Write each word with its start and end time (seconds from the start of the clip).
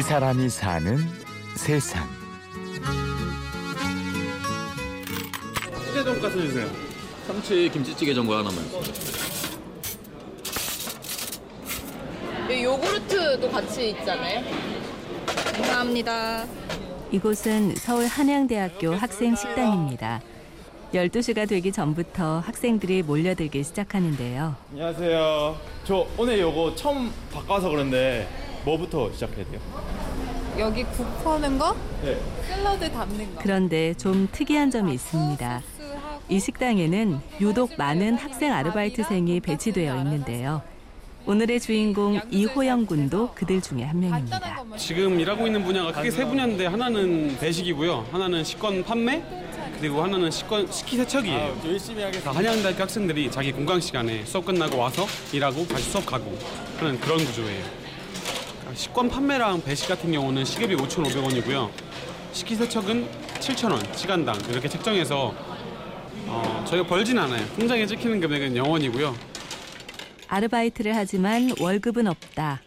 이 0.00 0.02
사람이 0.02 0.48
사는 0.48 0.96
세상. 1.56 2.08
수제 5.84 6.02
돈가스 6.02 6.40
주세요. 6.40 6.66
참치 7.26 7.68
김치찌개 7.70 8.14
전골 8.14 8.38
하나만. 8.38 8.64
요구르트도 12.62 13.50
같이 13.50 13.90
있잖아요. 13.90 14.42
감사합니다. 15.26 16.46
이곳은 17.12 17.76
서울 17.76 18.06
한양대학교 18.06 18.94
학생 18.94 19.36
식당입니다. 19.36 20.22
12시가 20.94 21.46
되기 21.46 21.70
전부터 21.72 22.38
학생들이 22.38 23.02
몰려들기 23.02 23.62
시작하는데요. 23.62 24.56
안녕하세요. 24.70 25.56
저 25.84 26.06
오늘 26.16 26.38
요거 26.40 26.74
처음 26.74 27.12
바꿔서 27.30 27.68
그런데 27.68 28.26
뭐부터 28.64 29.10
시작해야 29.12 29.44
돼요? 29.46 29.60
여기 30.58 30.84
국 30.84 31.06
퍼는 31.24 31.58
거, 31.58 31.74
네. 32.02 32.18
샐러드 32.46 32.90
담는 32.90 33.34
거. 33.34 33.40
그런데 33.42 33.94
좀 33.94 34.28
특이한 34.30 34.70
점이 34.70 34.94
있습니다. 34.94 35.62
이 36.28 36.38
식당에는 36.38 37.20
유독 37.40 37.72
많은 37.76 38.16
학생 38.16 38.52
아르바이트생이 38.52 39.40
배치되어 39.40 39.96
있는데요. 39.98 40.62
오늘의 41.26 41.60
주인공 41.60 42.20
이호영 42.30 42.86
군도 42.86 43.32
그들 43.34 43.60
중에 43.60 43.84
한 43.84 44.00
명입니다. 44.00 44.64
지금 44.76 45.20
일하고 45.20 45.46
있는 45.46 45.64
분야가 45.64 45.92
크게 45.92 46.10
세 46.10 46.24
분야인데 46.24 46.66
하나는 46.66 47.36
배식이고요. 47.38 48.06
하나는 48.10 48.42
식권 48.42 48.84
판매, 48.84 49.22
그리고 49.78 50.02
하나는 50.02 50.30
식권 50.30 50.70
식기 50.70 50.96
세척이에요. 50.98 51.38
아, 51.38 51.66
열심히 51.68 52.02
다. 52.22 52.32
한양대학교 52.32 52.82
학생들이 52.82 53.30
자기 53.30 53.52
공강 53.52 53.80
시간에 53.80 54.24
수업 54.24 54.44
끝나고 54.46 54.78
와서 54.78 55.06
일하고 55.32 55.66
다시 55.66 55.90
수업 55.90 56.06
가고 56.06 56.36
하는 56.78 56.98
그런 57.00 57.18
구조예요. 57.18 57.79
식권 58.74 59.08
판매랑 59.08 59.62
배식 59.62 59.88
같은 59.88 60.12
경우는 60.12 60.44
시급이 60.44 60.76
5,500원이고요. 60.76 61.70
식기 62.32 62.54
세척은 62.54 63.06
7,000원 63.40 63.96
시간당 63.96 64.36
이렇게 64.50 64.68
책정해서 64.68 65.34
어, 66.26 66.64
저희가 66.68 66.86
벌진 66.86 67.18
않아요. 67.18 67.44
통장에 67.56 67.86
찍히는 67.86 68.20
금액은 68.20 68.54
0원이고요. 68.54 69.14
아르바이트를 70.28 70.94
하지만 70.94 71.50
월급은 71.58 72.06
없다. 72.06 72.60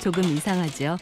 조금 0.00 0.22
이상하죠. 0.24 0.96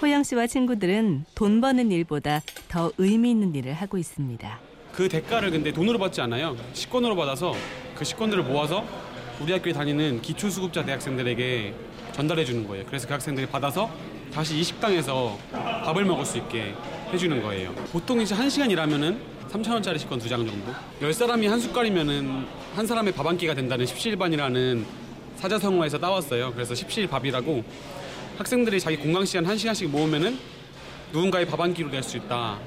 호영 0.00 0.22
씨와 0.24 0.46
친구들은 0.46 1.26
돈 1.34 1.60
버는 1.60 1.92
일보다 1.92 2.40
더 2.68 2.90
의미 2.98 3.30
있는 3.30 3.54
일을 3.54 3.74
하고 3.74 3.98
있습니다. 3.98 4.58
그 4.92 5.08
대가를 5.08 5.50
근데 5.50 5.72
돈으로 5.72 5.98
받지 5.98 6.20
않아요. 6.22 6.56
식권으로 6.72 7.14
받아서 7.16 7.54
그 7.94 8.04
식권들을 8.04 8.44
모아서 8.44 8.84
우리 9.40 9.52
학교에 9.52 9.72
다니는 9.72 10.22
기초수급자 10.22 10.84
대학생들에게 10.84 11.74
전달해 12.12 12.44
주는 12.44 12.66
거예요. 12.66 12.84
그래서 12.86 13.06
그 13.06 13.12
학생들이 13.14 13.46
받아서 13.46 13.90
다시 14.32 14.58
이 14.58 14.62
식당에서 14.62 15.38
밥을 15.50 16.04
먹을 16.04 16.24
수 16.24 16.38
있게 16.38 16.74
해주는 17.12 17.42
거예요. 17.42 17.74
보통 17.92 18.20
이제 18.20 18.34
한 18.34 18.48
시간 18.48 18.70
일하면은 18.70 19.20
3,000원짜리 19.50 19.98
식권 19.98 20.18
두 20.18 20.28
장 20.28 20.46
정도? 20.46 20.72
열 21.02 21.12
사람이 21.12 21.46
한 21.46 21.60
숟갈이면은 21.60 22.46
한 22.74 22.86
사람의 22.86 23.12
밥 23.12 23.26
한 23.26 23.36
끼가 23.36 23.54
된다는 23.54 23.84
십시일반이라는 23.86 24.86
사자성어에서 25.36 25.98
따왔어요. 25.98 26.52
그래서 26.54 26.74
십시일밥이라고 26.74 27.62
학생들이 28.38 28.80
자기 28.80 28.96
공강 28.96 29.24
시간 29.26 29.44
한 29.44 29.58
시간씩 29.58 29.90
모으면은 29.90 30.38
누군가의 31.12 31.46
밥 31.46 31.60
한 31.60 31.74
끼로 31.74 31.90
될수 31.90 32.16
있다. 32.16 32.58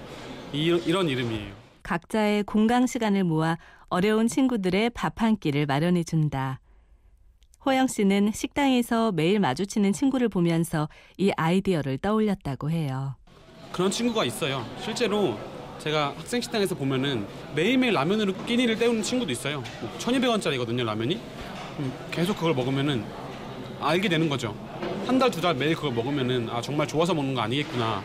이, 0.53 0.65
이런 0.85 1.09
이름이에요. 1.09 1.53
각자의 1.81 2.43
공강 2.43 2.85
시간을 2.85 3.23
모아 3.23 3.57
어려운 3.89 4.27
친구들의 4.27 4.91
밥 4.91 5.21
한 5.21 5.37
끼를 5.37 5.65
마련해 5.65 6.03
준다. 6.03 6.59
호영 7.65 7.87
씨는 7.87 8.31
식당에서 8.33 9.11
매일 9.11 9.39
마주치는 9.39 9.91
친구를 9.93 10.29
보면서 10.29 10.87
이 11.17 11.31
아이디어를 11.35 11.97
떠올렸다고 11.97 12.69
해요. 12.69 13.15
그런 13.71 13.89
친구가 13.89 14.23
있어요. 14.25 14.65
실제로 14.81 15.37
제가 15.79 16.13
학생 16.17 16.39
식당에서 16.41 16.75
보면은 16.75 17.25
매일매일 17.55 17.93
라면으로 17.93 18.33
끼니를 18.45 18.77
때우는 18.77 19.01
친구도 19.01 19.31
있어요. 19.31 19.63
1,200원짜리거든요, 19.99 20.83
라면이. 20.85 21.19
음, 21.79 21.93
계속 22.11 22.35
그걸 22.37 22.53
먹으면은 22.53 23.03
알게 23.81 24.07
되는 24.09 24.29
거죠. 24.29 24.55
한 25.05 25.19
달, 25.19 25.29
두 25.29 25.41
달 25.41 25.55
매일 25.55 25.75
그걸 25.75 25.91
먹으면은 25.93 26.47
아, 26.49 26.61
정말 26.61 26.87
좋아서 26.87 27.13
먹는 27.13 27.33
거 27.33 27.41
아니겠구나. 27.41 28.03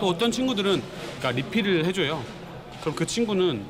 또 0.00 0.08
어떤 0.08 0.30
친구들은 0.30 0.82
그러니까 1.18 1.30
리필을 1.30 1.84
해줘요. 1.86 2.22
그럼 2.80 2.94
그 2.94 3.06
친구는 3.06 3.64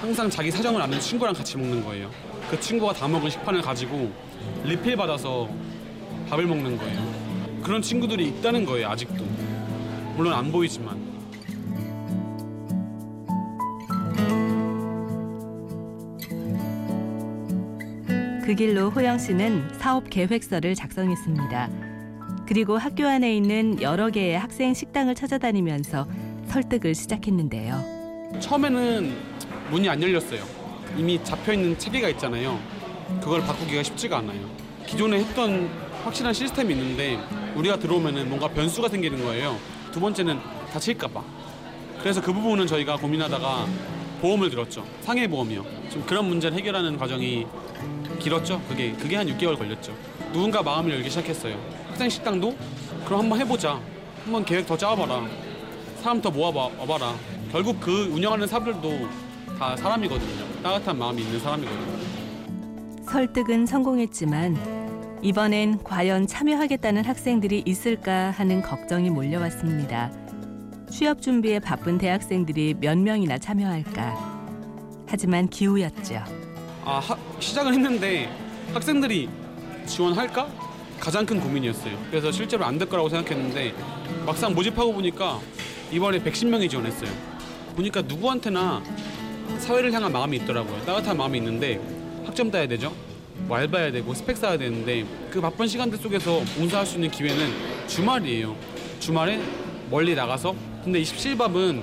항상 0.00 0.30
자기 0.30 0.50
사정을 0.50 0.80
아는 0.80 0.98
친구랑 0.98 1.34
같이 1.34 1.58
먹는 1.58 1.84
거예요. 1.84 2.10
그 2.52 2.60
친구가 2.60 2.92
다 2.92 3.08
먹은 3.08 3.30
식판을 3.30 3.62
가지고 3.62 4.12
리필 4.62 4.94
받아서 4.94 5.48
밥을 6.28 6.44
먹는 6.44 6.76
거예요. 6.76 7.62
그런 7.62 7.80
친구들이 7.80 8.28
있다는 8.28 8.66
거예요, 8.66 8.88
아직도. 8.90 9.24
물론 10.18 10.34
안 10.34 10.52
보이지만. 10.52 11.00
그 18.44 18.54
길로 18.54 18.90
호영 18.90 19.16
씨는 19.16 19.72
사업 19.78 20.10
계획서를 20.10 20.74
작성했습니다. 20.74 21.70
그리고 22.46 22.76
학교 22.76 23.06
안에 23.06 23.34
있는 23.34 23.80
여러 23.80 24.10
개의 24.10 24.38
학생 24.38 24.74
식당을 24.74 25.14
찾아다니면서 25.14 26.06
설득을 26.48 26.94
시작했는데요. 26.94 28.30
처음에는 28.40 29.10
문이 29.70 29.88
안 29.88 30.02
열렸어요. 30.02 30.61
이미 30.96 31.22
잡혀 31.24 31.52
있는 31.52 31.78
체계가 31.78 32.08
있잖아요. 32.10 32.58
그걸 33.20 33.40
바꾸기가 33.42 33.82
쉽지가 33.82 34.18
않아요. 34.18 34.40
기존에 34.86 35.18
했던 35.18 35.70
확실한 36.04 36.32
시스템이 36.34 36.74
있는데 36.74 37.18
우리가 37.54 37.78
들어오면은 37.78 38.28
뭔가 38.28 38.48
변수가 38.48 38.88
생기는 38.88 39.22
거예요. 39.24 39.56
두 39.92 40.00
번째는 40.00 40.38
다칠까봐. 40.72 41.22
그래서 42.00 42.20
그 42.20 42.32
부분은 42.32 42.66
저희가 42.66 42.96
고민하다가 42.96 43.66
보험을 44.20 44.50
들었죠. 44.50 44.84
상해 45.02 45.28
보험이요. 45.28 45.64
좀 45.90 46.04
그런 46.06 46.26
문제를 46.26 46.56
해결하는 46.58 46.96
과정이 46.96 47.46
길었죠. 48.18 48.60
그게 48.68 48.92
그게 48.92 49.16
한 49.16 49.26
6개월 49.26 49.58
걸렸죠. 49.58 49.94
누군가 50.32 50.62
마음을 50.62 50.92
열기 50.92 51.10
시작했어요. 51.10 51.56
학생 51.88 52.08
식당도 52.08 52.56
그럼 53.04 53.20
한번 53.20 53.40
해보자. 53.40 53.80
한번 54.24 54.44
계획 54.44 54.66
더 54.66 54.76
짜봐라. 54.76 55.26
사람 56.02 56.20
더 56.20 56.30
모아봐 56.30 56.70
와봐라. 56.78 57.14
결국 57.50 57.80
그 57.80 58.04
운영하는 58.12 58.46
사람들도 58.46 59.08
다 59.62 59.76
사람이거든요. 59.76 60.44
따뜻한 60.60 60.98
마음이 60.98 61.22
있는 61.22 61.38
사람이거든요. 61.38 63.04
설득은 63.08 63.64
성공했지만 63.64 64.58
이번엔 65.22 65.84
과연 65.84 66.26
참여하겠다는 66.26 67.04
학생들이 67.04 67.62
있을까 67.64 68.32
하는 68.32 68.60
걱정이 68.60 69.08
몰려왔습니다. 69.10 70.10
취업 70.90 71.22
준비에 71.22 71.60
바쁜 71.60 71.96
대학생들이 71.96 72.74
몇 72.80 72.98
명이나 72.98 73.38
참여할까. 73.38 74.42
하지만 75.06 75.46
기우였죠. 75.48 76.24
아 76.84 76.98
하- 76.98 77.16
시작을 77.38 77.72
했는데 77.72 78.28
학생들이 78.74 79.28
지원할까? 79.86 80.48
가장 80.98 81.24
큰 81.24 81.38
고민이었어요. 81.40 81.96
그래서 82.10 82.32
실제로 82.32 82.64
안 82.64 82.78
될 82.80 82.88
거라고 82.88 83.08
생각했는데 83.08 83.72
막상 84.26 84.54
모집하고 84.54 84.92
보니까 84.92 85.38
이번에 85.92 86.18
110명이 86.20 86.68
지원했어요. 86.68 87.10
보니까 87.76 88.02
누구한테나 88.02 88.82
사회를 89.58 89.92
향한 89.92 90.12
마음이 90.12 90.38
있더라고요. 90.38 90.80
따뜻한 90.84 91.16
마음이 91.16 91.38
있는데 91.38 91.80
학점 92.24 92.50
따야 92.50 92.66
되죠. 92.66 92.92
뭐 93.46 93.56
알바해야 93.56 93.92
되고 93.92 94.12
스펙 94.14 94.36
쌓아야 94.36 94.58
되는데 94.58 95.04
그 95.30 95.40
바쁜 95.40 95.66
시간들 95.66 95.98
속에서 95.98 96.40
봉사할 96.56 96.86
수 96.86 96.96
있는 96.96 97.10
기회는 97.10 97.86
주말이에요. 97.88 98.56
주말에 99.00 99.40
멀리 99.90 100.14
나가서 100.14 100.54
근데 100.84 101.00
이 101.00 101.04
십실밥은 101.04 101.82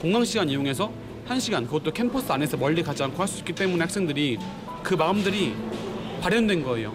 공강 0.00 0.24
시간 0.24 0.48
이용해서 0.48 0.92
한 1.26 1.40
시간 1.40 1.64
그것도 1.66 1.92
캠퍼스 1.92 2.30
안에서 2.30 2.56
멀리 2.56 2.82
가지 2.82 3.02
않고 3.02 3.20
할 3.20 3.26
수 3.28 3.38
있기 3.40 3.52
때문에 3.52 3.80
학생들이 3.80 4.38
그 4.82 4.94
마음들이 4.94 5.54
발현된 6.22 6.62
거예요. 6.62 6.94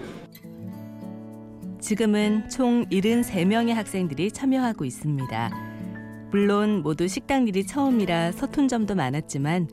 지금은 1.79 2.47
총 2.49 2.85
73명의 2.85 3.73
학생들이 3.73 4.31
참여하고 4.31 4.85
있습니다. 4.85 5.51
물론 6.31 6.81
모두 6.83 7.07
식당 7.07 7.47
일이 7.47 7.65
처음이라 7.65 8.31
서툰 8.31 8.67
점도 8.67 8.95
많았지만 8.95 9.67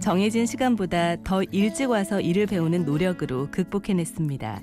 정해진 0.00 0.46
시간보다 0.46 1.16
더 1.24 1.42
일찍 1.50 1.90
와서 1.90 2.20
일을 2.20 2.46
배우는 2.46 2.84
노력으로 2.84 3.48
극복해냈습니다. 3.50 4.60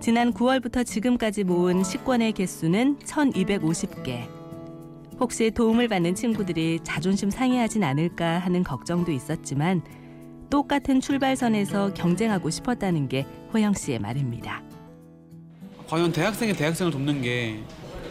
지난 0.00 0.32
9월부터 0.32 0.84
지금까지 0.84 1.44
모은 1.44 1.84
식권의 1.84 2.32
개수는 2.32 2.98
1250개. 3.00 4.28
혹시 5.18 5.50
도움을 5.50 5.88
받는 5.88 6.14
친구들이 6.14 6.80
자존심 6.82 7.30
상해하진 7.30 7.84
않을까 7.84 8.38
하는 8.38 8.64
걱정도 8.64 9.12
있었지만 9.12 9.82
똑같은 10.48 11.00
출발선에서 11.00 11.94
경쟁하고 11.94 12.50
싶었다는 12.50 13.08
게 13.08 13.26
호영 13.52 13.74
씨의 13.74 13.98
말입니다. 13.98 14.62
과연 15.88 16.12
대학생이 16.12 16.54
대학생을 16.54 16.92
돕는 16.92 17.22
게 17.22 17.60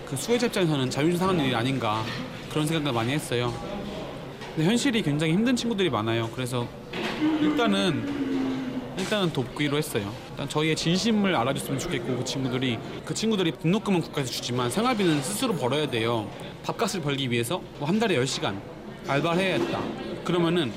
그 0.09 0.15
수혜자 0.17 0.47
입장에서는 0.47 0.89
자존심 0.89 1.19
상하는 1.19 1.45
일이 1.45 1.55
아닌가 1.55 2.03
그런 2.49 2.65
생각을 2.65 2.91
많이 2.91 3.13
했어요. 3.13 3.53
근데 4.55 4.69
현실이 4.69 5.01
굉장히 5.03 5.33
힘든 5.33 5.55
친구들이 5.55 5.89
많아요. 5.89 6.29
그래서 6.33 6.67
일단은 7.41 8.29
일단은 8.97 9.31
돕기로 9.31 9.77
했어요. 9.77 10.13
일단 10.31 10.49
저희의 10.49 10.75
진심을 10.75 11.33
알아줬으면 11.35 11.79
좋겠고 11.79 12.17
그 12.17 12.25
친구들이 12.25 12.77
그 13.05 13.13
친구들이 13.13 13.53
등록금은 13.53 14.01
국가에서 14.01 14.29
주지만 14.31 14.69
생활비는 14.69 15.21
스스로 15.21 15.53
벌어야 15.55 15.89
돼요. 15.89 16.29
밥값을 16.65 17.01
벌기 17.01 17.29
위해서 17.31 17.61
뭐 17.77 17.87
한 17.87 17.99
달에 17.99 18.17
10시간 18.19 18.59
알바를 19.07 19.41
해야겠다. 19.41 19.79
그러면은 20.25 20.71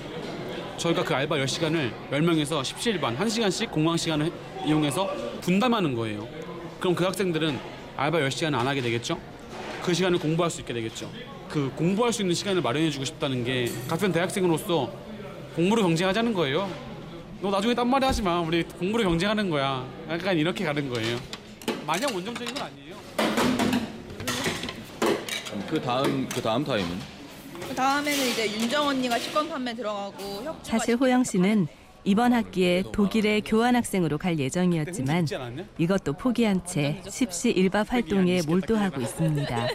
저희가 0.77 1.03
그 1.05 1.15
알바 1.15 1.37
10시간을 1.37 1.91
10명에서 2.13 2.63
17반 2.63 3.17
1시간씩 3.19 3.71
공강 3.71 3.97
시간을 3.97 4.31
이용해서 4.67 5.11
분담하는 5.41 5.95
거예요. 5.97 6.27
그럼 6.81 6.95
그 6.95 7.05
학생들은 7.05 7.59
알바 7.97 8.19
10시간을 8.19 8.55
안 8.55 8.67
하게 8.67 8.81
되겠죠? 8.81 9.19
그 9.83 9.93
시간을 9.95 10.19
공부할 10.19 10.51
수 10.51 10.61
있게 10.61 10.73
되겠죠. 10.73 11.11
그 11.49 11.71
공부할 11.77 12.13
수 12.13 12.23
있는 12.23 12.35
시간을 12.35 12.63
마련해 12.63 12.91
주고 12.91 13.05
싶다는 13.05 13.45
게 13.45 13.71
같은 13.89 14.13
대학생으로서 14.13 14.93
공부를 15.57 15.83
경쟁하자는 15.83 16.33
거예요. 16.33 16.71
너 17.41 17.51
나중에 17.51 17.75
딴 17.75 17.89
말이 17.91 18.07
하지 18.07 18.23
마. 18.23 18.41
우리 18.41 18.63
공부를 18.63 19.05
경쟁하는 19.05 19.51
거야. 19.51 19.87
약간 20.09 20.39
이렇게 20.39 20.65
가는 20.65 20.89
거예요. 20.89 21.19
마냥 21.87 22.15
원정적인 22.15 22.55
건 22.55 22.63
아니에요. 22.65 22.93
그 25.69 25.81
다음 25.81 26.29
그 26.29 26.41
다음 26.41 26.65
타임은 26.65 26.89
그 27.69 27.75
다음에는 27.75 28.27
이제 28.29 28.53
윤정 28.53 28.89
언니가 28.89 29.19
식권 29.19 29.49
판매 29.49 29.75
들어가고 29.75 30.45
사실 30.63 30.97
호영 30.97 31.25
씨는 31.25 31.67
이번 32.05 32.33
학기에 32.33 32.83
독일에 32.93 33.41
교환 33.41 33.77
학생으로 33.77 34.19
갈 34.19 34.39
예정이었지만? 34.39 35.27
이것도 35.79 36.15
포기한 36.15 36.65
채 36.67 37.01
십시 37.09 37.51
일밥 37.51 37.93
활동에 37.93 38.41
몰두하고 38.47 39.01
있습니다. 39.01 39.69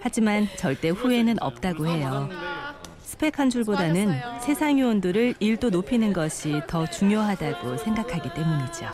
하지만 0.00 0.48
절대 0.56 0.88
후회는 0.88 1.36
없다고 1.42 1.86
해요. 1.86 2.28
스펙 3.02 3.38
한 3.38 3.50
줄보다는. 3.50 4.14
세상의 4.40 4.82
온도를 4.84 5.34
일도 5.38 5.70
높이는 5.70 6.12
것이 6.12 6.60
더 6.66 6.86
중요하다고 6.86 7.76
생각하기 7.76 8.30
때문이죠. 8.34 8.86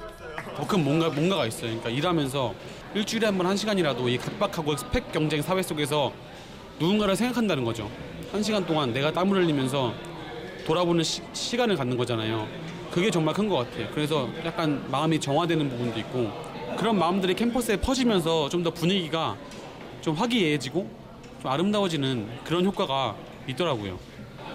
더 0.57 0.67
큰 0.67 0.85
뭔가 0.85 1.09
뭔가가 1.09 1.47
있어요. 1.47 1.69
그러니까 1.71 1.89
일하면서 1.91 2.55
일주일에 2.95 3.27
한 3.27 3.39
번 3.39 3.47
한 3.47 3.57
시간이라도 3.57 4.09
이 4.09 4.19
각박하고 4.19 4.77
스펙 4.77 5.13
경쟁 5.13 5.41
사회 5.41 5.63
속에서 5.63 6.13
누군가를 6.81 7.15
생각한다는 7.17 7.65
거죠. 7.65 7.89
한 8.33 8.43
시간 8.43 8.67
동안 8.67 8.93
내가 8.93 9.13
땀을 9.13 9.39
흘리면서 9.43 9.95
돌아보는 10.71 11.03
시, 11.03 11.57
간을 11.57 11.75
갖는 11.77 11.97
거잖아요. 11.97 12.47
그게 12.93 13.11
정말 13.11 13.35
큰 13.35 13.49
것 13.49 13.57
같아요. 13.57 13.89
그래서 13.93 14.29
약간 14.45 14.85
마음이 14.89 15.19
정화되는 15.19 15.69
부분도 15.69 15.99
있고 15.99 16.31
그런 16.79 16.97
마음들이 16.97 17.35
캠퍼스에 17.35 17.77
퍼지면서 17.77 18.49
좀 18.49 18.63
더 18.63 18.71
분위기가 18.71 19.37
좀 20.01 20.15
화기애애해지고 20.15 20.89
좀 21.43 21.51
아름다워지는 21.51 22.29
그런 22.45 22.65
효과가 22.65 23.17
있더라고요. 23.49 23.99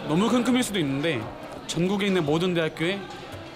너무 0.08 0.30
큰 0.30 0.44
꿈일 0.46 0.64
수도 0.64 0.80
있는데 0.80 1.22
전국에 1.68 2.08
있는 2.08 2.26
모든 2.26 2.54
대학교에 2.54 2.98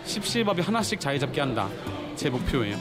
십시일밥이 0.03 0.59
하나씩 0.61 1.00
자리 1.00 1.17
잡게 1.17 1.39
한다. 1.39 1.69
제 2.17 2.29
목표예요. 2.29 2.75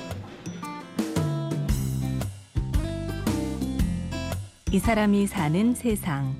이 4.72 4.78
사람이 4.80 5.26
사는 5.28 5.74
세상. 5.74 6.34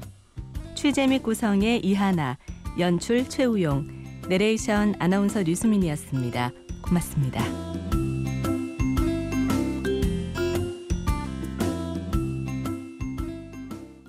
취재 0.74 1.06
및 1.06 1.22
구성의 1.22 1.84
이하나, 1.84 2.36
연출 2.78 3.28
최우용, 3.28 3.86
내레이션 4.28 4.94
아나운서 4.98 5.42
류수민이었습니다. 5.42 6.52
고맙습니다. 6.82 7.67